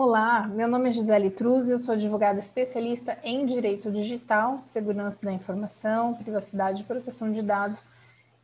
Olá, 0.00 0.46
meu 0.46 0.68
nome 0.68 0.90
é 0.90 0.92
Gisele 0.92 1.28
Truz, 1.28 1.68
eu 1.68 1.80
sou 1.80 1.92
advogada 1.92 2.38
especialista 2.38 3.18
em 3.24 3.44
Direito 3.44 3.90
Digital, 3.90 4.60
Segurança 4.62 5.20
da 5.24 5.32
Informação, 5.32 6.14
Privacidade 6.14 6.82
e 6.82 6.84
Proteção 6.84 7.32
de 7.32 7.42
Dados, 7.42 7.84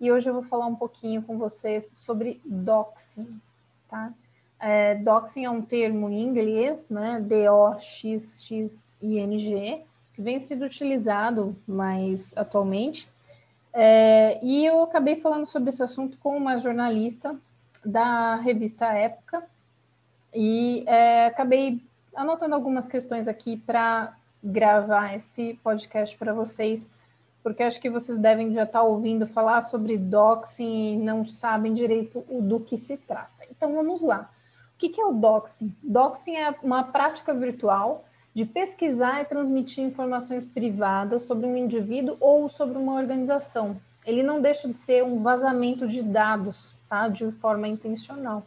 e 0.01 0.11
hoje 0.11 0.29
eu 0.29 0.35
vou 0.35 0.43
falar 0.43 0.67
um 0.67 0.75
pouquinho 0.75 1.23
com 1.23 1.39
vocês 1.39 1.87
sobre 1.87 2.41
doxing, 2.45 3.41
tá? 3.89 4.13
É, 4.59 4.97
doxing 4.97 5.45
é 5.45 5.51
um 5.51 5.63
termo 5.63 6.09
em 6.09 6.25
inglês, 6.25 6.91
né, 6.91 7.21
D-O-X-X-I-N-G, 7.21 8.23
que 10.13 10.21
vem 10.21 10.41
sendo 10.41 10.65
utilizado 10.65 11.55
mais 11.69 12.37
atualmente, 12.37 13.09
é, 13.73 14.45
e 14.45 14.67
eu 14.67 14.83
acabei 14.83 15.15
falando 15.15 15.47
sobre 15.47 15.69
esse 15.69 15.85
assunto 15.85 16.19
com 16.19 16.37
uma 16.37 16.59
jornalista 16.59 17.37
da 17.87 18.35
revista 18.35 18.87
Época, 18.87 19.54
e 20.35 20.85
é, 20.87 21.27
acabei 21.27 21.81
anotando 22.15 22.55
algumas 22.55 22.89
questões 22.89 23.29
aqui 23.29 23.57
para 23.57 24.17
gravar 24.43 25.15
esse 25.15 25.59
podcast 25.63 26.17
para 26.17 26.35
vocês, 26.35 26.91
porque 27.43 27.63
acho 27.63 27.81
que 27.81 27.89
vocês 27.91 28.19
devem 28.19 28.53
já 28.53 28.65
estar 28.65 28.81
tá 28.81 28.85
ouvindo 28.85 29.27
falar 29.27 29.63
sobre 29.63 29.97
doxing 29.97 30.95
e 30.95 30.97
não 30.97 31.27
sabem 31.27 31.73
direito 31.73 32.25
do 32.29 32.61
que 32.61 32.77
se 32.77 32.97
trata. 32.97 33.47
Então 33.51 33.75
vamos 33.75 34.03
lá. 34.03 34.31
O 34.75 34.77
que 34.77 35.01
é 35.01 35.07
o 35.07 35.13
doxing? 35.13 35.75
Doxing 35.83 36.37
é 36.37 36.55
uma 36.63 36.83
prática 36.83 37.33
virtual 37.33 38.05
de 38.35 38.45
pesquisar 38.45 39.23
e 39.23 39.25
transmitir 39.25 39.85
informações 39.85 40.45
privadas 40.45 41.23
sobre 41.23 41.47
um 41.47 41.57
indivíduo 41.57 42.17
ou 42.19 42.49
sobre 42.49 42.77
uma 42.77 42.95
organização. 42.95 43.81
Ele 44.05 44.23
não 44.23 44.43
deixa 44.43 44.67
de 44.67 44.75
ser 44.75 45.05
um 45.05 45.23
vazamento 45.23 45.87
de 45.87 46.03
dados, 46.03 46.75
tá? 46.89 47.09
De 47.09 47.31
forma 47.33 47.69
intencional. 47.69 48.45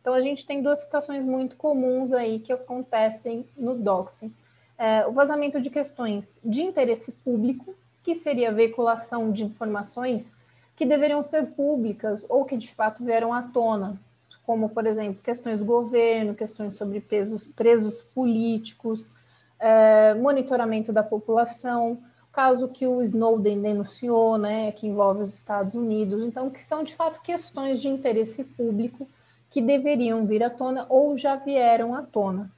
Então, 0.00 0.14
a 0.14 0.20
gente 0.20 0.46
tem 0.46 0.62
duas 0.62 0.80
situações 0.80 1.24
muito 1.24 1.56
comuns 1.56 2.12
aí 2.12 2.38
que 2.38 2.52
acontecem 2.52 3.46
no 3.56 3.74
doxing. 3.74 4.32
É, 4.78 5.06
o 5.06 5.12
vazamento 5.12 5.60
de 5.60 5.68
questões 5.68 6.40
de 6.42 6.62
interesse 6.62 7.12
público, 7.12 7.74
que 8.02 8.14
seria 8.14 8.48
a 8.48 8.52
veiculação 8.52 9.30
de 9.30 9.44
informações 9.44 10.32
que 10.74 10.86
deveriam 10.86 11.22
ser 11.22 11.48
públicas 11.48 12.24
ou 12.28 12.46
que 12.46 12.56
de 12.56 12.72
fato 12.72 13.04
vieram 13.04 13.34
à 13.34 13.42
tona, 13.42 14.00
como, 14.46 14.70
por 14.70 14.86
exemplo, 14.86 15.22
questões 15.22 15.58
do 15.58 15.64
governo, 15.66 16.34
questões 16.34 16.74
sobre 16.76 16.98
presos, 17.00 17.44
presos 17.54 18.00
políticos, 18.14 19.10
é, 19.58 20.14
monitoramento 20.14 20.92
da 20.92 21.02
população, 21.02 22.02
caso 22.32 22.68
que 22.68 22.86
o 22.86 23.02
Snowden 23.02 23.60
denunciou, 23.60 24.38
né, 24.38 24.72
que 24.72 24.86
envolve 24.86 25.24
os 25.24 25.34
Estados 25.34 25.74
Unidos, 25.74 26.24
então, 26.24 26.48
que 26.48 26.62
são 26.62 26.82
de 26.82 26.94
fato 26.94 27.20
questões 27.20 27.82
de 27.82 27.88
interesse 27.88 28.42
público 28.42 29.06
que 29.50 29.60
deveriam 29.60 30.24
vir 30.24 30.42
à 30.42 30.48
tona 30.48 30.86
ou 30.88 31.18
já 31.18 31.36
vieram 31.36 31.94
à 31.94 32.02
tona. 32.02 32.50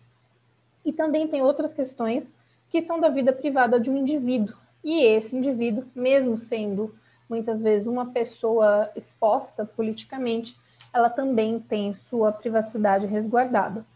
E 0.85 0.93
também 0.93 1.27
tem 1.27 1.43
outras 1.43 1.73
questões 1.73 2.33
que 2.69 2.81
são 2.83 3.01
da 3.01 3.09
vida 3.09 3.33
privada 3.33 3.81
de 3.81 3.91
um 3.91 3.97
indivíduo. 3.97 4.55
E 4.85 5.03
esse 5.05 5.37
indivíduo, 5.37 5.85
mesmo 5.95 6.37
sendo 6.37 6.95
muitas 7.29 7.63
vezes 7.63 7.89
uma 7.89 8.07
pessoa 8.07 8.91
exposta 8.95 9.65
politicamente, 9.65 10.57
ela 10.93 11.09
também 11.09 11.59
tem 11.59 11.95
sua 11.95 12.31
privacidade 12.31 13.07
resguardada. 13.07 13.87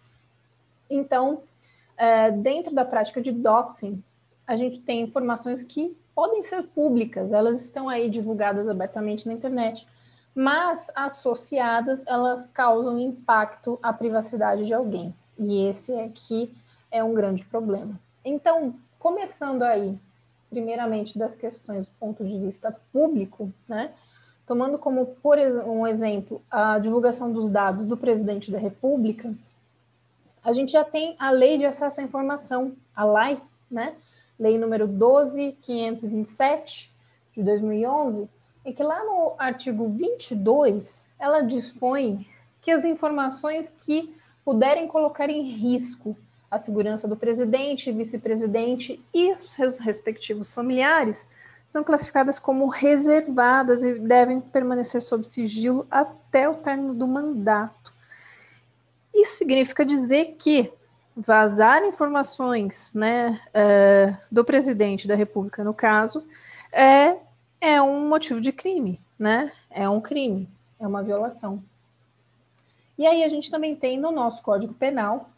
Então, 0.88 1.42
é, 1.96 2.30
dentro 2.30 2.74
da 2.74 2.84
prática 2.84 3.20
de 3.20 3.32
doxing, 3.32 4.02
a 4.46 4.56
gente 4.56 4.80
tem 4.80 5.02
informações 5.02 5.62
que 5.62 5.94
podem 6.14 6.42
ser 6.44 6.62
públicas, 6.62 7.30
elas 7.32 7.62
estão 7.62 7.88
aí 7.88 8.08
divulgadas 8.08 8.68
abertamente 8.68 9.26
na 9.26 9.34
internet, 9.34 9.86
mas 10.36 10.88
associadas 10.94 12.04
elas 12.06 12.46
causam 12.48 13.00
impacto 13.00 13.78
à 13.82 13.90
privacidade 13.90 14.66
de 14.66 14.74
alguém. 14.74 15.14
E 15.38 15.66
esse 15.66 15.94
é 15.94 16.10
que 16.12 16.54
é 16.90 17.02
um 17.02 17.14
grande 17.14 17.42
problema. 17.46 17.98
Então, 18.22 18.74
começando 18.98 19.62
aí, 19.62 19.98
primeiramente 20.50 21.18
das 21.18 21.34
questões 21.34 21.86
do 21.86 21.92
ponto 21.98 22.22
de 22.22 22.38
vista 22.38 22.78
público, 22.92 23.50
né? 23.66 23.92
Tomando 24.46 24.78
como 24.78 25.06
por 25.06 25.38
um 25.38 25.86
exemplo 25.86 26.42
a 26.50 26.78
divulgação 26.78 27.32
dos 27.32 27.48
dados 27.48 27.86
do 27.86 27.96
presidente 27.96 28.50
da 28.50 28.58
República, 28.58 29.34
a 30.44 30.52
gente 30.52 30.70
já 30.70 30.84
tem 30.84 31.16
a 31.18 31.30
Lei 31.30 31.56
de 31.56 31.64
Acesso 31.64 32.02
à 32.02 32.04
Informação, 32.04 32.76
a 32.94 33.04
LAI, 33.04 33.40
né? 33.70 33.94
Lei 34.38 34.58
número 34.58 34.86
12527 34.86 36.94
de 37.34 37.42
2011, 37.42 38.28
é 38.66 38.72
que 38.72 38.82
lá 38.82 39.04
no 39.04 39.34
artigo 39.38 39.88
22, 39.88 41.04
ela 41.20 41.40
dispõe 41.40 42.26
que 42.60 42.72
as 42.72 42.84
informações 42.84 43.72
que 43.84 44.12
puderem 44.44 44.88
colocar 44.88 45.30
em 45.30 45.42
risco 45.42 46.16
a 46.50 46.58
segurança 46.58 47.06
do 47.06 47.16
presidente, 47.16 47.92
vice-presidente 47.92 49.00
e 49.14 49.36
seus 49.56 49.78
respectivos 49.78 50.52
familiares 50.52 51.28
são 51.68 51.84
classificadas 51.84 52.40
como 52.40 52.66
reservadas 52.66 53.84
e 53.84 53.94
devem 54.00 54.40
permanecer 54.40 55.00
sob 55.00 55.24
sigilo 55.24 55.86
até 55.88 56.48
o 56.48 56.54
término 56.54 56.92
do 56.92 57.06
mandato. 57.06 57.92
Isso 59.14 59.36
significa 59.36 59.84
dizer 59.84 60.36
que 60.38 60.72
vazar 61.16 61.84
informações 61.84 62.92
né, 62.92 63.40
uh, 63.48 64.16
do 64.30 64.44
presidente 64.44 65.06
da 65.06 65.14
República, 65.14 65.62
no 65.62 65.72
caso, 65.72 66.24
é 66.72 67.16
é 67.60 67.80
um 67.80 68.08
motivo 68.08 68.40
de 68.40 68.52
crime, 68.52 69.00
né? 69.18 69.52
É 69.70 69.88
um 69.88 70.00
crime, 70.00 70.48
é 70.78 70.86
uma 70.86 71.02
violação. 71.02 71.62
E 72.98 73.06
aí 73.06 73.22
a 73.22 73.28
gente 73.28 73.50
também 73.50 73.76
tem 73.76 73.98
no 73.98 74.10
nosso 74.10 74.42
Código 74.42 74.72
Penal, 74.74 75.28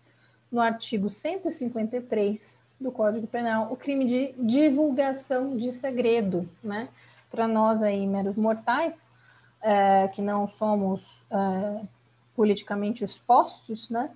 no 0.51 0.61
artigo 0.61 1.11
153 1.11 2.59
do 2.81 2.93
Código 2.93 3.27
Penal, 3.27 3.73
o 3.73 3.77
crime 3.77 4.07
de 4.07 4.35
divulgação 4.39 5.57
de 5.57 5.73
segredo, 5.73 6.49
né? 6.63 6.89
Para 7.31 7.49
nós 7.49 7.83
aí, 7.83 8.07
meros 8.07 8.37
mortais, 8.37 9.09
é, 9.61 10.09
que 10.09 10.23
não 10.23 10.49
somos 10.49 11.25
é, 11.31 11.85
politicamente 12.35 13.05
expostos, 13.05 13.91
né? 13.91 14.11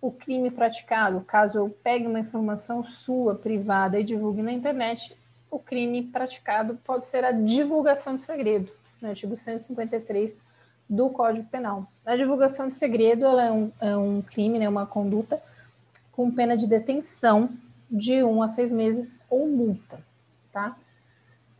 O 0.00 0.10
crime 0.10 0.50
praticado, 0.50 1.20
caso 1.22 1.58
eu 1.58 1.76
pegue 1.82 2.06
uma 2.06 2.20
informação 2.20 2.84
sua, 2.84 3.34
privada, 3.34 3.98
e 3.98 4.04
divulgue 4.04 4.42
na 4.42 4.52
internet, 4.52 5.16
o 5.54 5.58
crime 5.60 6.02
praticado 6.02 6.76
pode 6.84 7.04
ser 7.04 7.24
a 7.24 7.30
divulgação 7.30 8.16
de 8.16 8.22
segredo, 8.22 8.72
no 9.00 9.08
artigo 9.08 9.36
153 9.36 10.36
do 10.90 11.10
Código 11.10 11.48
Penal. 11.48 11.86
A 12.04 12.16
divulgação 12.16 12.66
de 12.66 12.74
segredo 12.74 13.24
é 13.24 13.52
um, 13.52 13.72
é 13.80 13.96
um 13.96 14.20
crime, 14.20 14.58
né, 14.58 14.68
uma 14.68 14.84
conduta 14.84 15.40
com 16.10 16.30
pena 16.30 16.56
de 16.56 16.66
detenção 16.66 17.50
de 17.88 18.24
um 18.24 18.42
a 18.42 18.48
seis 18.48 18.72
meses 18.72 19.20
ou 19.30 19.46
multa, 19.46 20.00
tá? 20.52 20.76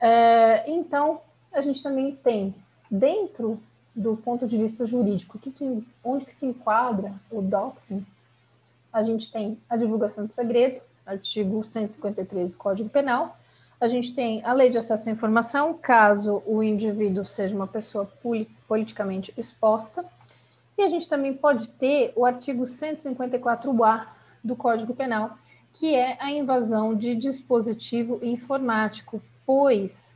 É, 0.01 0.69
então, 0.69 1.21
a 1.53 1.61
gente 1.61 1.81
também 1.81 2.17
tem, 2.17 2.53
dentro 2.91 3.61
do 3.95 4.17
ponto 4.17 4.45
de 4.45 4.59
vista 4.59 4.85
jurídico, 4.85 5.39
que, 5.39 5.53
que, 5.53 5.87
onde 6.03 6.25
que 6.25 6.35
se 6.35 6.47
enquadra 6.47 7.15
o 7.31 7.41
doxing, 7.41 8.05
a 8.93 9.05
gente 9.05 9.31
tem 9.31 9.57
a 9.69 9.77
divulgação 9.77 10.27
do 10.27 10.33
segredo, 10.33 10.81
artigo 11.07 11.65
153 11.65 12.53
do 12.53 12.57
Código 12.57 12.89
Penal, 12.89 13.39
a 13.85 13.89
gente 13.89 14.15
tem 14.15 14.43
a 14.45 14.53
lei 14.53 14.71
de 14.71 14.79
acesso 14.79 15.09
à 15.09 15.13
informação, 15.13 15.75
caso 15.75 16.43
o 16.47 16.63
indivíduo 16.63 17.25
seja 17.25 17.55
uma 17.55 17.67
pessoa 17.67 18.11
politicamente 18.67 19.33
exposta, 19.37 20.05
e 20.77 20.83
a 20.83 20.89
gente 20.89 21.09
também 21.09 21.35
pode 21.35 21.69
ter 21.69 22.13
o 22.17 22.25
artigo 22.25 22.65
154A 22.65 24.07
do 24.43 24.57
Código 24.57 24.95
Penal, 24.95 25.37
que 25.73 25.95
é 25.95 26.17
a 26.21 26.31
invasão 26.31 26.95
de 26.95 27.15
dispositivo 27.15 28.19
informático, 28.23 29.23
pois 29.45 30.15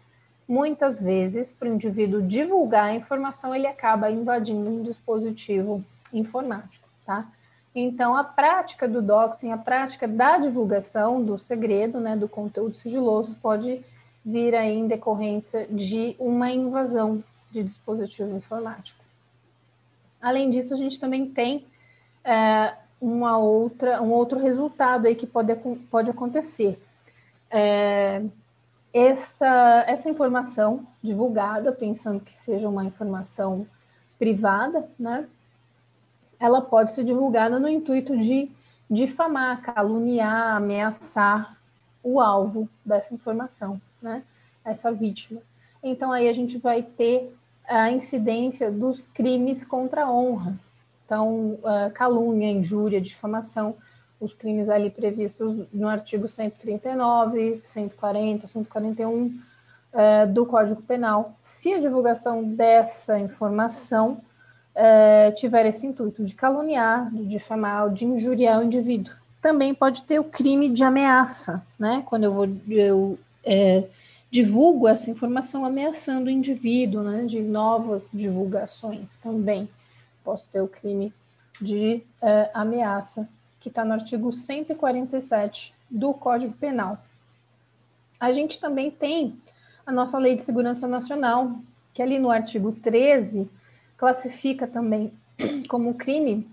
muitas 0.48 1.00
vezes, 1.00 1.52
para 1.52 1.68
o 1.68 1.74
indivíduo 1.74 2.22
divulgar 2.22 2.86
a 2.86 2.94
informação, 2.94 3.54
ele 3.54 3.66
acaba 3.66 4.10
invadindo 4.10 4.70
um 4.70 4.82
dispositivo 4.82 5.84
informático, 6.12 6.88
tá? 7.04 7.28
Então, 7.80 8.16
a 8.16 8.25
prática 8.25 8.88
do 8.88 9.00
doxing, 9.00 9.52
a 9.52 9.58
prática 9.58 10.08
da 10.08 10.38
divulgação 10.38 11.22
do 11.22 11.38
segredo, 11.38 12.00
né, 12.00 12.16
do 12.16 12.28
conteúdo 12.28 12.75
sigiloso, 12.76 13.36
pode 13.40 13.84
vir 14.25 14.54
aí 14.54 14.76
em 14.76 14.88
decorrência 14.88 15.66
de 15.70 16.16
uma 16.19 16.50
invasão 16.50 17.22
de 17.50 17.62
dispositivo 17.62 18.36
informático. 18.36 19.02
Além 20.20 20.50
disso, 20.50 20.75
a 20.75 20.76
gente 20.76 20.98
também 20.98 21.30
tem 21.30 21.66
é, 22.25 22.75
uma 23.00 23.38
outra, 23.38 24.02
um 24.02 24.10
outro 24.10 24.40
resultado 24.40 25.06
aí 25.06 25.14
que 25.14 25.26
pode, 25.26 25.54
pode 25.90 26.10
acontecer. 26.10 26.82
É, 27.50 28.22
essa, 28.92 29.84
essa 29.86 30.10
informação 30.10 30.86
divulgada, 31.02 31.72
pensando 31.72 32.20
que 32.20 32.34
seja 32.34 32.69
uma 32.69 32.84
informação 32.84 33.66
privada, 34.19 34.88
né, 34.98 35.28
ela 36.38 36.61
pode 36.61 36.93
ser 36.93 37.05
divulgada 37.05 37.58
no 37.58 37.69
intuito 37.69 38.17
de 38.17 38.50
difamar, 38.90 39.62
caluniar, 39.62 40.56
ameaçar 40.56 41.56
o 42.02 42.20
alvo 42.20 42.69
dessa 42.85 43.14
informação, 43.14 43.81
né? 44.00 44.23
Essa 44.64 44.93
vítima. 44.93 45.40
Então 45.82 46.12
aí 46.12 46.29
a 46.29 46.32
gente 46.32 46.58
vai 46.58 46.82
ter 46.82 47.35
a 47.67 47.90
incidência 47.90 48.70
dos 48.70 49.06
crimes 49.08 49.64
contra 49.64 50.05
a 50.05 50.11
honra. 50.11 50.58
Então, 51.05 51.58
calúnia, 51.94 52.50
injúria, 52.50 53.00
difamação 53.00 53.76
os 54.20 54.34
crimes 54.34 54.69
ali 54.69 54.91
previstos 54.91 55.67
no 55.73 55.88
artigo 55.88 56.29
139, 56.29 57.61
140, 57.62 58.49
141 58.49 59.41
é, 59.93 60.26
do 60.26 60.44
Código 60.44 60.82
Penal, 60.82 61.37
se 61.41 61.73
a 61.73 61.81
divulgação 61.81 62.43
dessa 62.43 63.19
informação 63.19 64.20
é, 64.75 65.31
tiver 65.32 65.67
esse 65.67 65.87
intuito 65.87 66.25
de 66.25 66.35
caluniar, 66.35 67.11
de 67.11 67.26
difamar, 67.26 67.91
de 67.91 68.05
injuriar 68.05 68.61
o 68.61 68.65
indivíduo. 68.65 69.12
Também 69.41 69.75
pode 69.75 70.03
ter 70.03 70.19
o 70.19 70.25
crime 70.25 70.69
de 70.69 70.82
ameaça, 70.82 71.65
né? 71.79 72.03
Quando 72.06 72.25
eu 72.25 72.32
vou 72.32 72.49
eu, 72.69 73.19
é, 73.44 73.85
divulgo 74.31 74.87
essa 74.88 75.11
informação 75.11 75.65
ameaçando 75.65 76.26
o 76.26 76.31
indivíduo, 76.31 77.03
né? 77.03 77.25
De 77.25 77.41
novas 77.41 78.09
divulgações 78.12 79.17
também. 79.17 79.69
Posso 80.25 80.49
ter 80.49 80.61
o 80.61 80.69
crime 80.69 81.12
de 81.61 82.03
é, 82.23 82.50
ameaça, 82.55 83.29
que 83.61 83.69
está 83.69 83.85
no 83.85 83.93
artigo 83.93 84.32
147 84.32 85.75
do 85.91 86.12
Código 86.15 86.55
Penal. 86.55 86.99
A 88.20 88.32
gente 88.32 88.59
também 88.59 88.91
tem 88.91 89.37
a 89.87 89.93
nossa 89.93 90.19
Lei 90.19 90.37
de 90.37 90.44
Segurança 90.44 90.87
Nacional, 90.87 91.53
que 91.94 92.03
ali 92.03 92.19
no 92.19 92.31
artigo 92.31 92.73
13 92.73 93.49
classifica 93.98 94.66
também 94.66 95.12
como 95.68 95.94
crime 95.94 96.48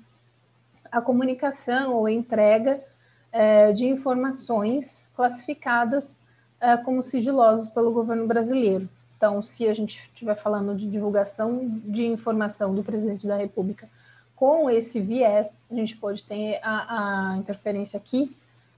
a 0.91 1.01
comunicação 1.01 1.93
ou 1.93 2.09
entrega 2.09 2.83
é, 3.31 3.71
de 3.73 3.85
informações 3.85 5.05
classificadas 5.15 6.17
é, 6.59 6.77
como 6.77 7.03
sigilosas 7.03 7.67
pelo 7.67 7.91
governo 7.91 8.25
brasileiro. 8.25 8.89
Então, 9.17 9.41
se 9.41 9.67
a 9.67 9.73
gente 9.73 10.09
estiver 10.13 10.35
falando 10.35 10.75
de 10.75 10.87
divulgação 10.87 11.79
de 11.85 12.05
informação 12.05 12.73
do 12.73 12.83
presidente 12.83 13.27
da 13.27 13.35
República 13.35 13.89
com 14.35 14.69
esse 14.69 14.99
viés, 15.01 15.53
a 15.69 15.75
gente 15.75 15.97
pode 15.97 16.23
ter 16.23 16.59
a, 16.61 17.31
a 17.31 17.37
interferência 17.37 17.97
aqui 17.97 18.35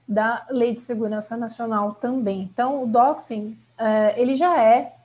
da 0.08 0.46
Lei 0.50 0.74
de 0.74 0.80
Segurança 0.80 1.36
Nacional 1.36 1.94
também. 1.94 2.42
Então, 2.42 2.82
o 2.82 2.86
doxing 2.86 3.56
uh, 3.78 4.16
ele 4.16 4.36
já 4.36 4.60
é 4.60 4.96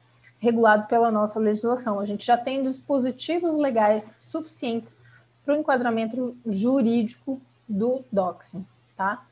regulado 0.44 0.88
pela 0.88 1.10
nossa 1.10 1.40
legislação. 1.40 2.02
A 2.02 2.06
gente 2.06 2.26
já 2.26 2.36
tem 2.36 2.62
dispositivos 2.62 3.56
legais 3.56 4.14
suficientes 4.20 4.98
para 5.46 5.56
o 5.56 5.58
enquadramento 5.58 6.36
jurídico 6.46 7.42
do 7.68 8.04
doxing, 8.12 8.66
tá? 8.98 9.26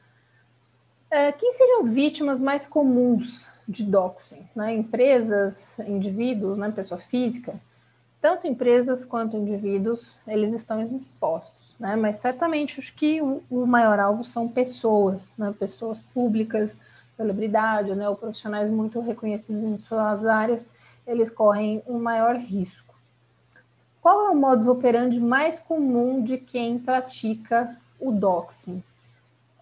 Uh, 1.07 1.37
quem 1.37 1.51
seriam 1.51 1.81
as 1.81 1.89
vítimas 1.89 2.39
mais 2.39 2.65
comuns 2.65 3.45
de 3.67 3.83
doxing? 3.83 4.47
Né? 4.55 4.73
Empresas, 4.73 5.77
indivíduos, 5.79 6.57
né? 6.57 6.71
pessoa 6.71 6.97
física? 6.97 7.59
Tanto 8.21 8.47
empresas 8.47 9.03
quanto 9.03 9.35
indivíduos, 9.35 10.17
eles 10.25 10.53
estão 10.53 10.81
expostos, 11.01 11.75
né? 11.79 11.95
Mas 11.95 12.17
certamente 12.17 12.79
acho 12.79 12.93
que 12.93 13.19
o, 13.19 13.41
o 13.49 13.65
maior 13.65 13.99
alvo 13.99 14.23
são 14.23 14.47
pessoas, 14.47 15.35
né? 15.37 15.53
Pessoas 15.59 16.03
públicas, 16.13 16.79
celebridade, 17.17 17.95
né, 17.95 18.07
ou 18.07 18.15
profissionais 18.15 18.69
muito 18.69 18.99
reconhecidos 18.99 19.63
em 19.63 19.77
suas 19.77 20.25
áreas, 20.25 20.65
eles 21.06 21.30
correm 21.30 21.81
um 21.88 22.00
maior 22.00 22.36
risco. 22.36 22.95
Qual 24.01 24.27
é 24.27 24.30
o 24.31 24.36
modus 24.36 24.68
operandi 24.68 25.19
mais 25.19 25.59
comum 25.59 26.24
de 26.24 26.38
quem 26.38 26.80
pratica 26.80 27.77
o 28.00 28.12
doxing? 28.12 28.83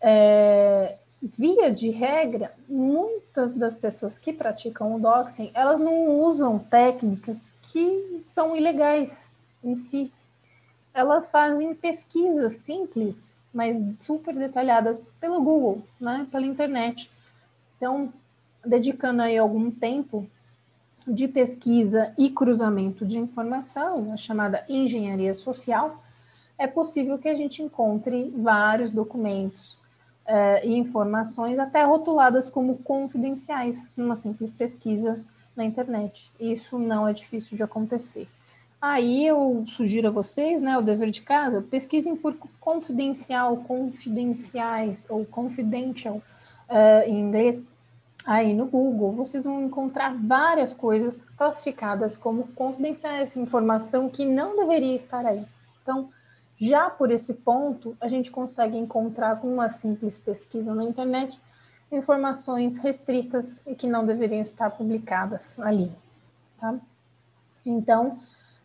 É, 0.02 0.98
via 1.22 1.72
de 1.72 1.90
regra, 1.90 2.54
muitas 2.68 3.54
das 3.54 3.78
pessoas 3.78 4.18
que 4.18 4.32
praticam 4.32 4.96
o 4.96 5.00
doxing, 5.00 5.52
elas 5.54 5.80
não 5.80 6.22
usam 6.22 6.58
técnicas 6.58 7.54
que 7.62 8.22
são 8.24 8.56
ilegais 8.56 9.28
em 9.64 9.76
si. 9.76 10.12
Elas 10.94 11.30
fazem 11.30 11.76
pesquisas 11.76 12.54
simples, 12.54 13.40
mas 13.54 13.78
super 14.00 14.34
detalhadas 14.34 15.02
pelo 15.20 15.42
Google, 15.44 15.84
né, 16.00 16.26
pela 16.32 16.46
internet. 16.46 17.12
Então, 17.76 18.12
dedicando 18.66 19.22
aí 19.22 19.38
algum 19.38 19.70
tempo 19.70 20.26
de 21.10 21.28
pesquisa 21.28 22.14
e 22.18 22.30
cruzamento 22.30 23.06
de 23.06 23.20
informação, 23.20 24.14
a 24.14 24.18
chamada 24.18 24.64
engenharia 24.70 25.34
social, 25.34 26.04
é 26.58 26.68
possível 26.68 27.18
que 27.18 27.30
a 27.30 27.36
gente 27.36 27.64
encontre 27.64 28.34
vários 28.36 28.92
documentos 28.92 29.78
eh, 30.26 30.68
e 30.68 30.78
informações, 30.78 31.58
até 31.58 31.84
rotuladas 31.84 32.50
como 32.50 32.78
confidenciais, 32.78 33.88
numa 33.96 34.16
simples 34.16 34.52
pesquisa 34.52 35.24
na 35.56 35.66
internet. 35.66 36.32
Isso 36.40 36.78
não 36.78 37.08
é 37.08 37.14
difícil 37.14 37.58
de 37.58 37.64
acontecer. 37.64 38.28
Aí 38.82 39.26
eu 39.26 39.66
sugiro 39.68 40.08
a 40.08 40.12
vocês, 40.12 40.62
né, 40.62 40.78
o 40.78 40.82
dever 40.82 41.12
de 41.12 41.22
casa, 41.22 41.62
pesquisem 41.62 42.16
por 42.16 42.36
confidencial, 42.60 43.58
confidenciais 43.58 45.06
ou 45.10 45.26
confidential 45.26 46.18
uh, 46.70 47.04
em 47.06 47.20
inglês, 47.20 47.62
aí 48.30 48.54
no 48.54 48.68
Google, 48.68 49.12
vocês 49.14 49.44
vão 49.44 49.60
encontrar 49.60 50.16
várias 50.16 50.72
coisas 50.72 51.24
classificadas 51.36 52.16
como 52.16 52.44
confidenciais, 52.50 53.36
informação 53.36 54.08
que 54.08 54.24
não 54.24 54.56
deveria 54.56 54.96
estar 54.96 55.26
aí. 55.26 55.44
Então, 55.82 56.12
já 56.62 56.92
por 56.92 57.10
esse 57.10 57.34
ponto, 57.34 57.98
a 58.00 58.08
gente 58.08 58.30
consegue 58.30 58.78
encontrar 58.78 59.38
com 59.38 59.52
uma 59.52 59.68
simples 59.70 60.16
pesquisa 60.16 60.76
na 60.76 60.84
internet 60.84 61.42
informações 61.92 62.78
restritas 62.78 63.66
e 63.66 63.74
que 63.74 63.88
não 63.88 64.06
deveriam 64.06 64.42
estar 64.42 64.70
publicadas 64.70 65.60
ali, 65.60 65.92
tá? 66.60 66.76
Então, 67.66 68.20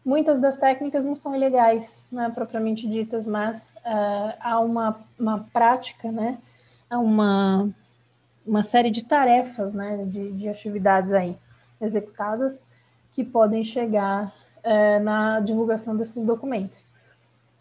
muitas 0.05 0.41
das 0.41 0.59
técnicas 0.59 1.07
não 1.07 1.17
são 1.17 1.35
ilegais, 1.35 2.05
né, 2.13 2.31
propriamente 2.35 2.87
ditas, 2.87 3.27
mas 3.27 3.73
uh, 3.79 4.37
há 4.41 4.61
uma, 4.61 5.01
uma 5.19 5.49
prática, 5.55 6.13
né, 6.13 6.37
há 6.91 6.99
uma 6.99 7.73
uma 8.47 8.63
série 8.63 8.91
de 8.91 9.05
tarefas, 9.05 9.75
né, 9.75 10.05
de, 10.07 10.33
de 10.33 10.49
atividades 10.49 11.13
aí 11.13 11.37
executadas 11.81 12.61
que 13.13 13.25
podem 13.25 13.65
chegar 13.65 14.35
é, 14.63 14.99
na 14.99 15.41
divulgação 15.41 15.97
desses 15.97 16.25
documentos. 16.25 16.79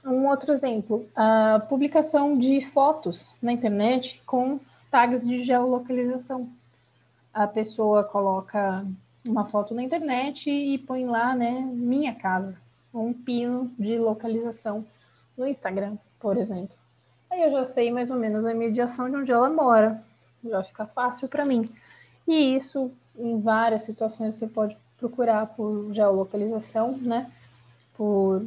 Um 0.05 0.27
outro 0.27 0.51
exemplo, 0.51 1.07
a 1.15 1.61
publicação 1.69 2.37
de 2.37 2.59
fotos 2.61 3.29
na 3.41 3.53
internet 3.53 4.21
com 4.25 4.59
tags 4.91 5.25
de 5.25 5.41
geolocalização. 5.41 6.49
A 7.33 7.47
pessoa 7.47 8.03
coloca 8.03 8.85
uma 9.25 9.45
foto 9.45 9.73
na 9.73 9.81
internet 9.81 10.49
e 10.49 10.77
põe 10.77 11.05
lá, 11.05 11.33
né, 11.33 11.61
minha 11.61 12.13
casa, 12.13 12.59
um 12.93 13.13
pino 13.13 13.71
de 13.79 13.97
localização 13.97 14.85
no 15.37 15.47
Instagram, 15.47 15.97
por 16.19 16.37
exemplo. 16.37 16.75
Aí 17.31 17.41
eu 17.41 17.51
já 17.51 17.65
sei 17.65 17.91
mais 17.91 18.11
ou 18.11 18.17
menos 18.17 18.45
a 18.45 18.53
mediação 18.53 19.09
de 19.09 19.15
onde 19.15 19.31
ela 19.31 19.49
mora, 19.49 20.03
já 20.45 20.63
fica 20.63 20.85
fácil 20.85 21.27
para 21.27 21.45
mim. 21.45 21.69
E 22.27 22.55
isso, 22.55 22.91
em 23.17 23.39
várias 23.39 23.83
situações, 23.83 24.35
você 24.35 24.47
pode 24.47 24.77
procurar 24.97 25.47
por 25.47 25.93
geolocalização, 25.93 26.97
né? 26.97 27.31
Por 27.95 28.45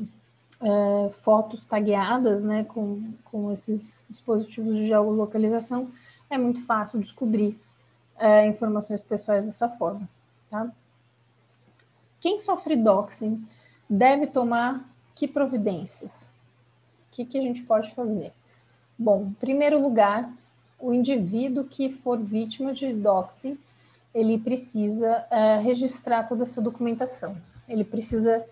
é, 0.61 1.11
fotos 1.23 1.65
tagueadas, 1.65 2.43
né? 2.45 2.65
Com, 2.65 3.13
com 3.25 3.53
esses 3.53 4.03
dispositivos 4.09 4.77
de 4.77 4.87
geolocalização, 4.87 5.91
é 6.31 6.39
muito 6.39 6.65
fácil 6.65 6.99
descobrir 7.01 7.59
é, 8.19 8.47
informações 8.47 9.03
pessoais 9.03 9.45
dessa 9.45 9.69
forma, 9.69 10.09
tá? 10.51 10.71
Quem 12.21 12.41
sofre 12.41 12.77
doxing 12.77 13.47
deve 13.89 14.27
tomar 14.27 14.85
que 15.15 15.29
providências? 15.29 16.23
O 16.23 17.13
que, 17.13 17.25
que 17.25 17.39
a 17.39 17.43
gente 17.43 17.63
pode 17.63 17.95
fazer? 17.95 18.33
Bom, 18.99 19.27
em 19.27 19.35
primeiro 19.35 19.81
lugar, 19.81 20.31
o 20.79 20.93
indivíduo 20.93 21.65
que 21.65 21.93
for 21.93 22.19
vítima 22.19 22.73
de 22.73 22.93
doxing, 22.93 23.59
ele 24.15 24.39
precisa 24.39 25.27
é, 25.31 25.59
registrar 25.59 26.25
toda 26.25 26.43
essa 26.43 26.61
documentação. 26.61 27.37
Ele 27.69 27.85
precisa 27.85 28.45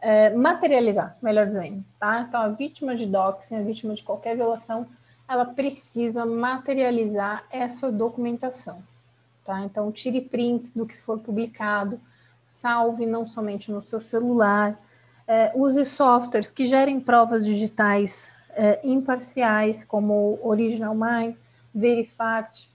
é, 0.00 0.30
materializar, 0.30 1.16
melhor 1.20 1.46
dizendo, 1.46 1.84
tá? 1.98 2.22
Então, 2.22 2.40
a 2.40 2.48
vítima 2.48 2.96
de 2.96 3.06
doxing, 3.06 3.56
a 3.56 3.62
vítima 3.62 3.94
de 3.94 4.02
qualquer 4.02 4.36
violação, 4.36 4.86
ela 5.28 5.44
precisa 5.44 6.24
materializar 6.24 7.44
essa 7.50 7.92
documentação, 7.92 8.82
tá? 9.44 9.60
Então, 9.60 9.92
tire 9.92 10.20
prints 10.20 10.72
do 10.72 10.86
que 10.86 10.96
for 11.02 11.18
publicado, 11.18 12.00
salve 12.46 13.06
não 13.06 13.26
somente 13.26 13.70
no 13.70 13.82
seu 13.82 14.00
celular, 14.00 14.78
é, 15.26 15.52
use 15.54 15.84
softwares 15.86 16.50
que 16.50 16.66
gerem 16.66 16.98
provas 16.98 17.44
digitais 17.44 18.28
é, 18.50 18.80
imparciais, 18.82 19.84
como 19.84 20.38
Original 20.42 20.94
Mind, 20.94 21.36
Verifact. 21.74 22.70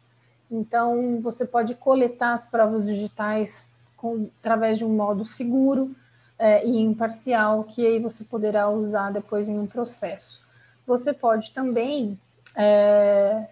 Então, 0.50 1.20
você 1.22 1.46
pode 1.46 1.76
coletar 1.76 2.34
as 2.34 2.46
provas 2.46 2.86
digitais 2.86 3.64
com, 3.98 4.30
através 4.40 4.78
de 4.78 4.86
um 4.86 4.96
modo 4.96 5.26
seguro 5.26 5.96
é, 6.38 6.66
e 6.66 6.80
imparcial, 6.80 7.64
que 7.64 7.86
aí 7.86 8.00
você 8.00 8.24
poderá 8.24 8.70
usar 8.70 9.12
depois 9.12 9.50
em 9.50 9.58
um 9.58 9.66
processo. 9.66 10.42
Você 10.86 11.14
pode 11.14 11.52
também 11.52 12.20
é, 12.56 13.48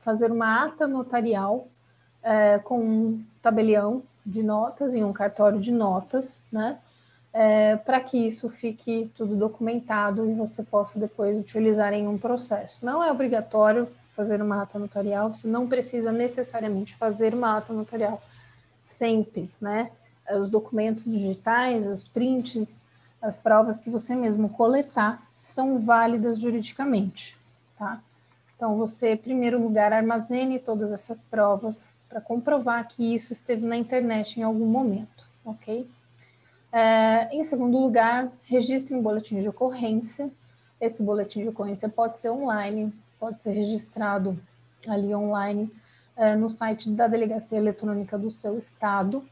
fazer 0.00 0.30
uma 0.30 0.64
ata 0.64 0.86
notarial 0.86 1.68
é, 2.22 2.58
com 2.58 2.80
um 2.80 3.24
tabelião 3.40 4.02
de 4.24 4.42
notas 4.42 4.94
e 4.94 5.02
um 5.02 5.12
cartório 5.12 5.60
de 5.60 5.72
notas, 5.72 6.38
né? 6.52 6.78
É, 7.32 7.76
para 7.76 8.00
que 8.00 8.16
isso 8.16 8.48
fique 8.48 9.10
tudo 9.14 9.36
documentado 9.36 10.28
e 10.28 10.34
você 10.34 10.62
possa 10.62 10.98
depois 10.98 11.38
utilizar 11.38 11.92
em 11.92 12.08
um 12.08 12.18
processo. 12.18 12.84
Não 12.84 13.04
é 13.04 13.12
obrigatório 13.12 13.86
fazer 14.18 14.42
uma 14.42 14.62
ata 14.62 14.80
notarial, 14.80 15.32
você 15.32 15.46
não 15.46 15.68
precisa 15.68 16.10
necessariamente 16.10 16.96
fazer 16.96 17.32
uma 17.32 17.56
ata 17.56 17.72
notarial 17.72 18.20
sempre, 18.84 19.48
né? 19.60 19.92
Os 20.28 20.50
documentos 20.50 21.04
digitais, 21.04 21.86
os 21.86 22.08
prints, 22.08 22.80
as 23.22 23.36
provas 23.36 23.78
que 23.78 23.88
você 23.88 24.16
mesmo 24.16 24.48
coletar 24.48 25.22
são 25.40 25.80
válidas 25.80 26.40
juridicamente, 26.40 27.36
tá? 27.78 28.00
Então, 28.56 28.76
você, 28.76 29.12
em 29.12 29.16
primeiro 29.16 29.62
lugar, 29.62 29.92
armazene 29.92 30.58
todas 30.58 30.90
essas 30.90 31.22
provas 31.22 31.86
para 32.08 32.20
comprovar 32.20 32.88
que 32.88 33.14
isso 33.14 33.32
esteve 33.32 33.64
na 33.64 33.76
internet 33.76 34.40
em 34.40 34.42
algum 34.42 34.66
momento, 34.66 35.28
ok? 35.44 35.88
É, 36.72 37.32
em 37.32 37.44
segundo 37.44 37.78
lugar, 37.78 38.32
registre 38.46 38.96
um 38.96 39.00
boletim 39.00 39.38
de 39.38 39.48
ocorrência. 39.48 40.28
Esse 40.80 41.00
boletim 41.04 41.42
de 41.42 41.50
ocorrência 41.50 41.88
pode 41.88 42.16
ser 42.16 42.30
online, 42.30 42.92
pode 43.18 43.40
ser 43.40 43.52
registrado 43.52 44.38
ali 44.86 45.14
online 45.14 45.70
é, 46.16 46.34
no 46.34 46.48
site 46.48 46.90
da 46.90 47.06
Delegacia 47.06 47.58
Eletrônica 47.58 48.18
do 48.18 48.30
seu 48.30 48.56
estado. 48.58 49.24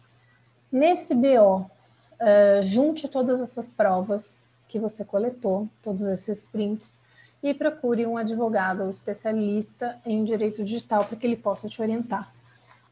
Nesse 0.71 1.15
BO, 1.15 1.71
é, 2.19 2.63
junte 2.63 3.09
todas 3.09 3.41
essas 3.41 3.69
provas 3.69 4.41
que 4.69 4.79
você 4.79 5.05
coletou, 5.05 5.69
todos 5.83 6.07
esses 6.07 6.45
prints, 6.45 6.99
e 7.43 7.55
procure 7.55 8.07
um 8.07 8.17
advogado 8.17 8.83
ou 8.83 8.91
especialista 8.91 9.99
em 10.05 10.25
direito 10.25 10.65
digital 10.65 11.05
para 11.05 11.17
que 11.17 11.27
ele 11.27 11.37
possa 11.37 11.69
te 11.69 11.81
orientar. 11.81 12.33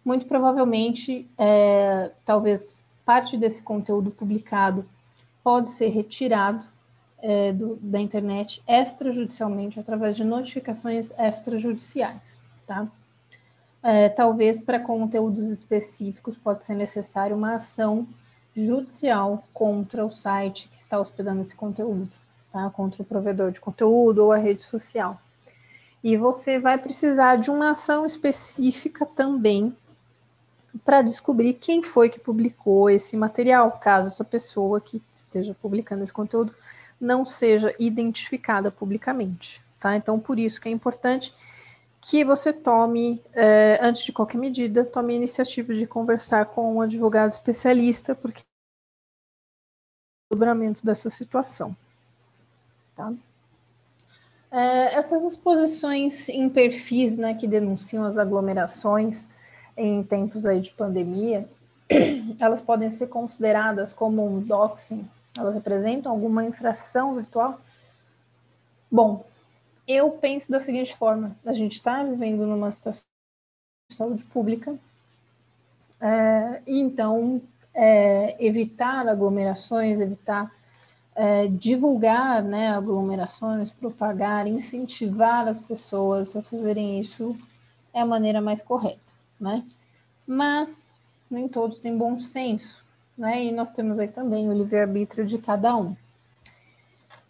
Muito 0.04 0.26
provavelmente, 0.26 1.28
é, 1.38 2.10
talvez 2.24 2.82
parte 3.04 3.36
desse 3.36 3.62
conteúdo 3.62 4.10
publicado 4.10 4.84
pode 5.42 5.70
ser 5.70 5.88
retirado 5.88 6.64
é, 7.26 7.54
do, 7.54 7.76
da 7.76 7.98
internet 7.98 8.62
extrajudicialmente 8.68 9.80
através 9.80 10.14
de 10.14 10.22
notificações 10.22 11.10
extrajudiciais, 11.18 12.38
tá? 12.66 12.86
É, 13.82 14.10
talvez 14.10 14.60
para 14.60 14.78
conteúdos 14.78 15.48
específicos 15.48 16.36
pode 16.36 16.62
ser 16.62 16.74
necessário 16.74 17.34
uma 17.34 17.54
ação 17.54 18.06
judicial 18.54 19.42
contra 19.54 20.04
o 20.04 20.10
site 20.10 20.68
que 20.68 20.76
está 20.76 21.00
hospedando 21.00 21.40
esse 21.40 21.56
conteúdo, 21.56 22.10
tá? 22.52 22.68
Contra 22.68 23.00
o 23.00 23.06
provedor 23.06 23.50
de 23.50 23.60
conteúdo 23.60 24.18
ou 24.18 24.30
a 24.30 24.36
rede 24.36 24.62
social. 24.62 25.18
E 26.02 26.18
você 26.18 26.58
vai 26.58 26.76
precisar 26.76 27.36
de 27.36 27.50
uma 27.50 27.70
ação 27.70 28.04
específica 28.04 29.06
também 29.06 29.74
para 30.84 31.00
descobrir 31.00 31.54
quem 31.54 31.82
foi 31.82 32.10
que 32.10 32.20
publicou 32.20 32.90
esse 32.90 33.16
material, 33.16 33.78
caso 33.80 34.08
essa 34.08 34.24
pessoa 34.24 34.78
que 34.78 35.00
esteja 35.16 35.56
publicando 35.62 36.02
esse 36.04 36.12
conteúdo 36.12 36.54
não 37.00 37.24
seja 37.24 37.74
identificada 37.78 38.70
publicamente, 38.70 39.62
tá? 39.80 39.96
Então, 39.96 40.18
por 40.18 40.38
isso 40.38 40.60
que 40.60 40.68
é 40.68 40.72
importante 40.72 41.34
que 42.00 42.24
você 42.24 42.52
tome, 42.52 43.22
é, 43.32 43.78
antes 43.80 44.04
de 44.04 44.12
qualquer 44.12 44.36
medida, 44.36 44.84
tome 44.84 45.14
a 45.14 45.16
iniciativa 45.16 45.74
de 45.74 45.86
conversar 45.86 46.46
com 46.46 46.74
um 46.74 46.80
advogado 46.82 47.30
especialista, 47.30 48.14
porque 48.14 48.42
dobramento 50.30 50.84
dessa 50.84 51.08
situação, 51.08 51.74
tá? 52.94 53.12
É, 54.50 54.94
essas 54.94 55.24
exposições 55.24 56.28
em 56.28 56.48
perfis, 56.48 57.16
né, 57.16 57.34
que 57.34 57.48
denunciam 57.48 58.04
as 58.04 58.18
aglomerações, 58.18 59.26
em 59.76 60.02
tempos 60.02 60.46
aí 60.46 60.60
de 60.60 60.70
pandemia, 60.70 61.48
elas 62.38 62.60
podem 62.60 62.90
ser 62.90 63.08
consideradas 63.08 63.92
como 63.92 64.26
um 64.26 64.40
doxing? 64.40 65.08
Elas 65.36 65.54
representam 65.54 66.12
alguma 66.12 66.44
infração 66.44 67.14
virtual? 67.14 67.60
Bom, 68.90 69.24
eu 69.86 70.10
penso 70.12 70.50
da 70.50 70.60
seguinte 70.60 70.96
forma: 70.96 71.36
a 71.44 71.52
gente 71.52 71.72
está 71.72 72.02
vivendo 72.04 72.46
numa 72.46 72.70
situação 72.70 73.06
de 73.90 73.96
saúde 73.96 74.24
pública, 74.24 74.78
é, 76.00 76.62
então 76.66 77.42
é, 77.72 78.36
evitar 78.44 79.08
aglomerações, 79.08 80.00
evitar 80.00 80.52
é, 81.14 81.48
divulgar 81.48 82.42
né, 82.42 82.68
aglomerações, 82.68 83.70
propagar, 83.70 84.46
incentivar 84.46 85.46
as 85.48 85.60
pessoas 85.60 86.36
a 86.36 86.42
fazerem 86.42 87.00
isso 87.00 87.36
é 87.92 88.00
a 88.00 88.06
maneira 88.06 88.40
mais 88.40 88.62
correta 88.62 89.04
né? 89.40 89.64
Mas 90.26 90.88
nem 91.30 91.48
todos 91.48 91.78
têm 91.78 91.96
bom 91.96 92.18
senso, 92.18 92.83
né? 93.16 93.44
E 93.44 93.52
nós 93.52 93.70
temos 93.70 93.98
aí 93.98 94.08
também 94.08 94.48
o 94.48 94.52
livre-arbítrio 94.52 95.24
de 95.24 95.38
cada 95.38 95.76
um. 95.76 95.96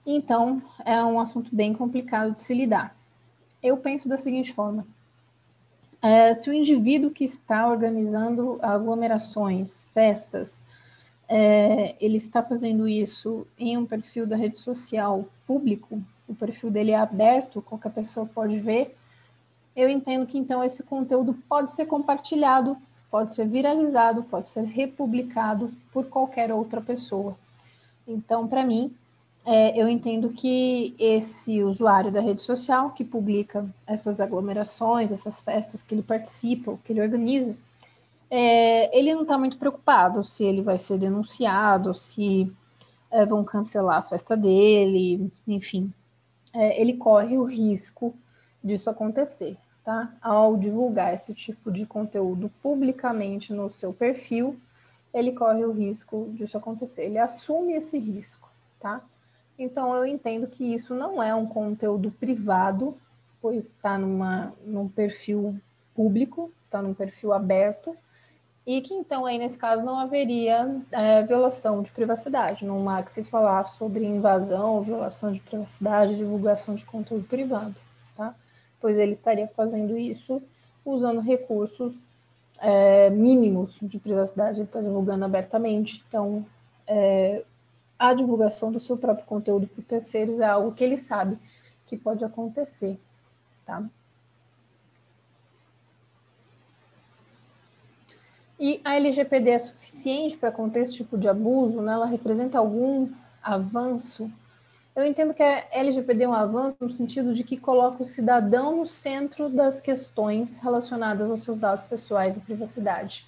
Então, 0.06 0.60
é 0.84 1.02
um 1.02 1.18
assunto 1.18 1.54
bem 1.54 1.72
complicado 1.72 2.34
de 2.34 2.40
se 2.40 2.54
lidar. 2.54 2.94
Eu 3.62 3.76
penso 3.78 4.08
da 4.08 4.18
seguinte 4.18 4.52
forma: 4.52 4.86
é, 6.02 6.34
se 6.34 6.50
o 6.50 6.52
indivíduo 6.52 7.10
que 7.10 7.24
está 7.24 7.66
organizando 7.66 8.58
aglomerações, 8.60 9.88
festas, 9.94 10.58
é, 11.26 11.94
ele 11.98 12.18
está 12.18 12.42
fazendo 12.42 12.86
isso 12.86 13.46
em 13.58 13.78
um 13.78 13.86
perfil 13.86 14.26
da 14.26 14.36
rede 14.36 14.58
social 14.58 15.24
público, 15.46 16.02
o 16.28 16.34
perfil 16.34 16.70
dele 16.70 16.90
é 16.90 16.96
aberto, 16.96 17.62
qualquer 17.62 17.92
pessoa 17.92 18.26
pode 18.26 18.58
ver, 18.58 18.96
eu 19.74 19.88
entendo 19.88 20.26
que 20.26 20.38
então 20.38 20.62
esse 20.62 20.82
conteúdo 20.82 21.34
pode 21.48 21.72
ser 21.72 21.86
compartilhado, 21.86 22.76
pode 23.14 23.32
ser 23.32 23.46
viralizado, 23.46 24.24
pode 24.24 24.48
ser 24.48 24.64
republicado 24.64 25.70
por 25.92 26.06
qualquer 26.06 26.52
outra 26.52 26.80
pessoa. 26.80 27.36
Então, 28.08 28.48
para 28.48 28.66
mim, 28.66 28.92
é, 29.46 29.80
eu 29.80 29.88
entendo 29.88 30.30
que 30.30 30.96
esse 30.98 31.62
usuário 31.62 32.10
da 32.10 32.20
rede 32.20 32.42
social 32.42 32.90
que 32.90 33.04
publica 33.04 33.64
essas 33.86 34.20
aglomerações, 34.20 35.12
essas 35.12 35.40
festas 35.40 35.80
que 35.80 35.94
ele 35.94 36.02
participa, 36.02 36.76
que 36.82 36.92
ele 36.92 37.02
organiza, 37.02 37.56
é, 38.28 38.98
ele 38.98 39.14
não 39.14 39.22
está 39.22 39.38
muito 39.38 39.58
preocupado 39.58 40.24
se 40.24 40.42
ele 40.42 40.60
vai 40.60 40.76
ser 40.76 40.98
denunciado, 40.98 41.94
se 41.94 42.52
é, 43.12 43.24
vão 43.24 43.44
cancelar 43.44 43.98
a 43.98 44.02
festa 44.02 44.36
dele, 44.36 45.30
enfim. 45.46 45.92
É, 46.52 46.82
ele 46.82 46.94
corre 46.94 47.38
o 47.38 47.44
risco 47.44 48.12
disso 48.60 48.90
acontecer 48.90 49.56
tá? 49.84 50.12
Ao 50.20 50.56
divulgar 50.56 51.14
esse 51.14 51.34
tipo 51.34 51.70
de 51.70 51.84
conteúdo 51.84 52.50
publicamente 52.62 53.52
no 53.52 53.70
seu 53.70 53.92
perfil, 53.92 54.58
ele 55.12 55.32
corre 55.32 55.64
o 55.64 55.72
risco 55.72 56.30
disso 56.32 56.56
acontecer. 56.56 57.04
Ele 57.04 57.18
assume 57.18 57.74
esse 57.74 57.98
risco, 57.98 58.50
tá? 58.80 59.02
Então 59.58 59.94
eu 59.94 60.04
entendo 60.04 60.46
que 60.48 60.74
isso 60.74 60.94
não 60.94 61.22
é 61.22 61.34
um 61.34 61.46
conteúdo 61.46 62.10
privado, 62.10 62.96
pois 63.40 63.66
está 63.66 63.96
numa 63.98 64.52
num 64.64 64.88
perfil 64.88 65.56
público, 65.94 66.50
está 66.64 66.82
num 66.82 66.94
perfil 66.94 67.32
aberto, 67.32 67.96
e 68.66 68.80
que 68.80 68.94
então 68.94 69.26
aí 69.26 69.38
nesse 69.38 69.58
caso 69.58 69.84
não 69.84 69.98
haveria 69.98 70.80
é, 70.90 71.22
violação 71.22 71.82
de 71.82 71.90
privacidade, 71.92 72.64
não 72.64 72.88
há 72.88 73.02
que 73.02 73.12
se 73.12 73.22
falar 73.22 73.64
sobre 73.66 74.04
invasão, 74.04 74.82
violação 74.82 75.30
de 75.30 75.38
privacidade, 75.38 76.16
divulgação 76.16 76.74
de 76.74 76.84
conteúdo 76.84 77.26
privado? 77.28 77.83
Pois 78.84 78.98
ele 78.98 79.12
estaria 79.12 79.48
fazendo 79.48 79.96
isso 79.96 80.42
usando 80.84 81.18
recursos 81.18 81.96
é, 82.58 83.08
mínimos 83.08 83.78
de 83.80 83.98
privacidade, 83.98 84.58
ele 84.58 84.66
está 84.66 84.78
divulgando 84.78 85.24
abertamente. 85.24 86.04
Então, 86.06 86.44
é, 86.86 87.42
a 87.98 88.12
divulgação 88.12 88.70
do 88.70 88.78
seu 88.78 88.98
próprio 88.98 89.24
conteúdo 89.24 89.66
para 89.66 89.82
terceiros 89.84 90.38
é 90.38 90.44
algo 90.44 90.74
que 90.74 90.84
ele 90.84 90.98
sabe 90.98 91.38
que 91.86 91.96
pode 91.96 92.26
acontecer, 92.26 93.00
tá? 93.64 93.82
E 98.60 98.82
a 98.84 98.96
LGPD 98.96 99.48
é 99.48 99.58
suficiente 99.60 100.36
para 100.36 100.52
conter 100.52 100.82
esse 100.82 100.96
tipo 100.96 101.16
de 101.16 101.26
abuso? 101.26 101.80
Né? 101.80 101.90
Ela 101.90 102.04
representa 102.04 102.58
algum 102.58 103.08
avanço 103.42 104.30
eu 104.96 105.04
entendo 105.04 105.34
que 105.34 105.42
a 105.42 105.66
LGPD 105.72 106.24
é 106.24 106.28
um 106.28 106.32
avanço 106.32 106.78
no 106.80 106.90
sentido 106.90 107.34
de 107.34 107.42
que 107.42 107.56
coloca 107.56 108.02
o 108.02 108.06
cidadão 108.06 108.76
no 108.76 108.86
centro 108.86 109.48
das 109.48 109.80
questões 109.80 110.56
relacionadas 110.56 111.30
aos 111.30 111.42
seus 111.42 111.58
dados 111.58 111.84
pessoais 111.84 112.36
e 112.36 112.40
privacidade 112.40 113.26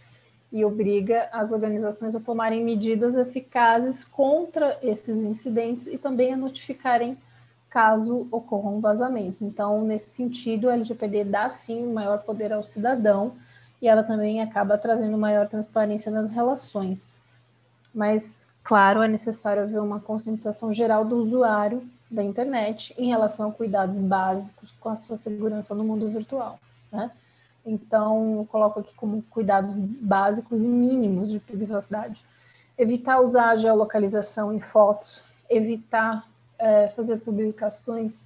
e 0.53 0.65
obriga 0.65 1.29
as 1.33 1.53
organizações 1.53 2.15
a 2.15 2.21
tomarem 2.21 2.65
medidas 2.65 3.17
eficazes 3.17 4.05
contra 4.05 4.79
esses 4.81 5.17
incidentes 5.17 5.87
e 5.87 5.99
também 5.99 6.33
a 6.33 6.37
notificarem 6.37 7.19
caso 7.69 8.29
ocorram 8.31 8.81
vazamentos. 8.81 9.43
Então, 9.43 9.83
nesse 9.83 10.11
sentido, 10.11 10.71
a 10.71 10.75
LGPD 10.75 11.25
dá 11.25 11.51
sim 11.51 11.93
maior 11.93 12.23
poder 12.23 12.53
ao 12.53 12.65
cidadão 12.65 13.35
e 13.83 13.89
ela 13.89 14.03
também 14.03 14.41
acaba 14.41 14.79
trazendo 14.79 15.19
maior 15.19 15.49
transparência 15.49 16.11
nas 16.11 16.31
relações. 16.31 17.13
Mas 17.93 18.49
Claro, 18.67 19.01
é 19.01 19.07
necessário 19.07 19.63
haver 19.63 19.81
uma 19.81 20.01
conscientização 20.01 20.73
geral 20.73 21.05
do 21.05 21.19
usuário 21.19 21.89
da 22.11 22.21
internet 22.21 22.93
em 22.99 23.09
relação 23.09 23.49
a 23.49 23.53
cuidados 23.53 23.95
básicos 23.95 24.75
com 24.81 24.89
a 24.89 24.97
sua 24.97 25.17
segurança 25.17 25.73
no 25.73 25.85
mundo 25.85 26.09
virtual, 26.09 26.59
né? 26.91 27.13
Então, 27.65 28.45
coloco 28.51 28.81
aqui 28.81 28.93
como 28.97 29.23
cuidados 29.31 29.73
básicos 29.73 30.61
e 30.61 30.67
mínimos 30.67 31.31
de 31.31 31.39
privacidade. 31.39 32.21
Evitar 32.77 33.21
usar 33.21 33.51
a 33.51 33.57
geolocalização 33.57 34.53
em 34.53 34.59
fotos, 34.59 35.23
evitar 35.49 36.29
é, 36.59 36.89
fazer 36.89 37.19
publicações 37.19 38.19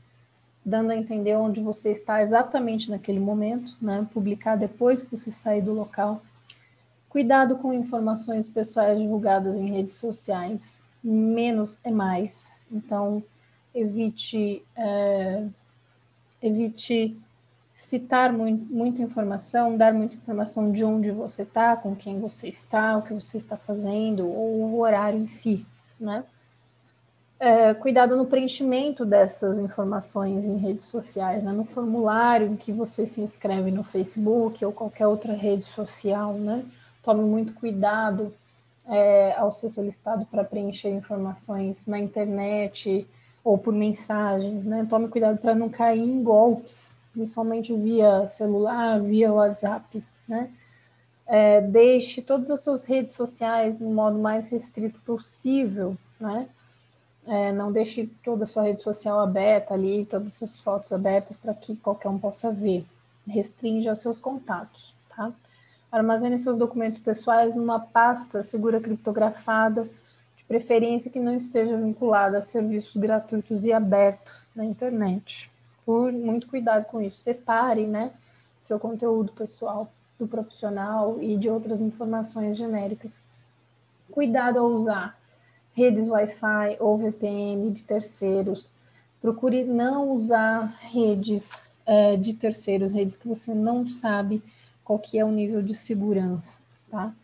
dando 0.65 0.91
a 0.91 0.97
entender 0.97 1.37
onde 1.37 1.61
você 1.61 1.91
está 1.91 2.23
exatamente 2.23 2.91
naquele 2.91 3.21
momento, 3.21 3.77
né? 3.81 4.09
Publicar 4.11 4.57
depois 4.57 5.03
que 5.03 5.15
você 5.15 5.31
sair 5.31 5.61
do 5.61 5.75
local. 5.75 6.23
Cuidado 7.11 7.59
com 7.59 7.75
informações 7.75 8.47
pessoais 8.47 8.97
divulgadas 8.97 9.57
em 9.57 9.73
redes 9.73 9.97
sociais. 9.97 10.85
Menos 11.03 11.81
é 11.83 11.91
mais. 11.91 12.65
Então, 12.71 13.21
evite, 13.75 14.65
é, 14.77 15.45
evite 16.41 17.19
citar 17.75 18.33
muito, 18.33 18.73
muita 18.73 19.03
informação, 19.03 19.77
dar 19.77 19.93
muita 19.93 20.15
informação 20.15 20.71
de 20.71 20.85
onde 20.85 21.11
você 21.11 21.43
está, 21.43 21.77
com 21.77 21.97
quem 21.97 22.21
você 22.21 22.47
está, 22.47 22.97
o 22.97 23.03
que 23.03 23.13
você 23.13 23.39
está 23.39 23.57
fazendo, 23.57 24.29
ou 24.29 24.71
o 24.71 24.81
horário 24.81 25.19
em 25.19 25.27
si, 25.27 25.67
né? 25.99 26.23
É, 27.41 27.75
cuidado 27.75 28.17
no 28.17 28.27
preenchimento 28.27 29.05
dessas 29.05 29.59
informações 29.59 30.47
em 30.47 30.59
redes 30.59 30.85
sociais, 30.85 31.43
né? 31.43 31.51
no 31.51 31.65
formulário 31.65 32.47
em 32.49 32.57
que 32.57 32.71
você 32.71 33.05
se 33.05 33.21
inscreve 33.21 33.73
no 33.73 33.83
Facebook 33.83 34.65
ou 34.65 34.73
qualquer 34.73 35.09
outra 35.09 35.33
rede 35.33 35.65
social, 35.65 36.35
né? 36.35 36.65
Tome 37.03 37.25
muito 37.25 37.55
cuidado 37.55 38.33
é, 38.87 39.33
ao 39.37 39.53
ser 39.53 39.71
solicitado 39.71 40.27
para 40.27 40.45
preencher 40.45 40.91
informações 40.91 41.87
na 41.87 41.99
internet 41.99 43.07
ou 43.43 43.57
por 43.57 43.73
mensagens, 43.73 44.67
né? 44.67 44.87
Tome 44.89 45.09
cuidado 45.09 45.39
para 45.39 45.55
não 45.55 45.69
cair 45.69 46.01
em 46.01 46.23
golpes, 46.23 46.97
principalmente 47.13 47.75
via 47.75 48.27
celular, 48.27 49.01
via 49.01 49.33
WhatsApp, 49.33 50.05
né? 50.29 50.51
É, 51.27 51.61
deixe 51.61 52.21
todas 52.21 52.51
as 52.51 52.61
suas 52.61 52.83
redes 52.83 53.15
sociais 53.15 53.79
no 53.79 53.91
modo 53.91 54.19
mais 54.19 54.49
restrito 54.49 55.01
possível, 55.01 55.97
né? 56.19 56.49
É, 57.27 57.53
não 57.53 57.71
deixe 57.71 58.07
toda 58.25 58.45
a 58.45 58.47
sua 58.47 58.65
rede 58.65 58.83
social 58.83 59.21
aberta 59.21 59.75
ali, 59.75 60.05
todas 60.05 60.29
as 60.29 60.35
suas 60.35 60.61
fotos 60.61 60.93
abertas 60.93 61.37
para 61.37 61.55
que 61.55 61.77
qualquer 61.77 62.09
um 62.09 62.19
possa 62.19 62.51
ver. 62.51 62.85
Restrinja 63.27 63.95
seus 63.95 64.19
contatos? 64.19 64.90
Armazene 65.91 66.39
seus 66.39 66.57
documentos 66.57 66.99
pessoais 66.99 67.57
numa 67.57 67.81
pasta 67.81 68.43
segura 68.43 68.81
criptografada, 68.81 69.89
de 70.37 70.45
preferência 70.45 71.11
que 71.11 71.21
não 71.21 71.35
esteja 71.35 71.77
vinculada 71.77 72.39
a 72.39 72.43
serviços 72.43 72.97
gratuitos 72.97 73.65
e 73.65 73.73
abertos 73.73 74.47
na 74.55 74.65
internet 74.65 75.51
por 75.91 76.13
muito 76.13 76.47
cuidado 76.47 76.85
com 76.85 77.01
isso. 77.01 77.21
Separe, 77.21 77.85
né, 77.85 78.13
seu 78.65 78.79
conteúdo 78.79 79.33
pessoal 79.33 79.91
do 80.17 80.29
profissional 80.29 81.21
e 81.21 81.37
de 81.37 81.49
outras 81.49 81.81
informações 81.81 82.57
genéricas. 82.57 83.13
Cuidado 84.09 84.61
ao 84.61 84.67
usar 84.67 85.19
redes 85.75 86.07
Wi-Fi 86.07 86.77
ou 86.79 86.97
VPN 86.97 87.73
de 87.73 87.83
terceiros. 87.83 88.71
Procure 89.21 89.65
não 89.65 90.11
usar 90.11 90.77
redes 90.79 91.65
é, 91.85 92.17
de 92.17 92.35
terceiros, 92.35 92.93
redes 92.93 93.17
que 93.17 93.27
você 93.27 93.53
não 93.53 93.89
sabe 93.89 94.41
qual 94.91 94.99
que 94.99 95.21
é 95.21 95.25
o 95.25 95.31
nível 95.31 95.63
de 95.63 95.73
segurança, 95.73 96.59
tá? 96.91 97.15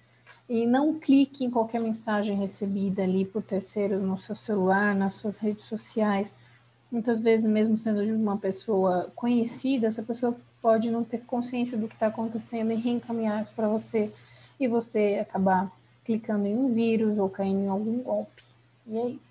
E 0.48 0.64
não 0.64 1.00
clique 1.00 1.44
em 1.44 1.50
qualquer 1.50 1.80
mensagem 1.80 2.36
recebida 2.36 3.02
ali 3.02 3.24
por 3.24 3.42
terceiros 3.42 4.00
no 4.00 4.16
seu 4.16 4.36
celular, 4.36 4.94
nas 4.94 5.14
suas 5.14 5.38
redes 5.38 5.64
sociais, 5.64 6.32
muitas 6.92 7.18
vezes, 7.18 7.44
mesmo 7.44 7.76
sendo 7.76 8.06
de 8.06 8.12
uma 8.12 8.36
pessoa 8.36 9.10
conhecida, 9.16 9.88
essa 9.88 10.00
pessoa 10.00 10.36
pode 10.62 10.92
não 10.92 11.02
ter 11.02 11.22
consciência 11.22 11.76
do 11.76 11.88
que 11.88 11.94
está 11.94 12.06
acontecendo 12.06 12.70
e 12.70 12.76
reencaminhar 12.76 13.50
para 13.56 13.66
você 13.66 14.12
e 14.60 14.68
você 14.68 15.18
acabar 15.20 15.68
clicando 16.04 16.46
em 16.46 16.56
um 16.56 16.72
vírus 16.72 17.18
ou 17.18 17.28
caindo 17.28 17.62
em 17.62 17.68
algum 17.68 17.98
golpe. 18.00 18.44
E 18.86 18.96
é 18.96 19.08
isso. 19.08 19.25